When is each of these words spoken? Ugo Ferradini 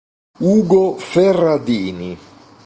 Ugo 0.53 0.97
Ferradini 0.97 2.17